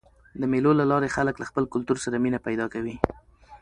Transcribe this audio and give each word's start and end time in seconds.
د 0.39 0.41
مېلو 0.51 0.71
له 0.79 0.85
لاري 0.91 1.09
خلک 1.15 1.35
له 1.39 1.45
خپل 1.49 1.63
کلتور 1.73 1.97
سره 2.05 2.21
مینه 2.23 2.39
پیدا 2.47 2.65
کوي. 2.73 2.95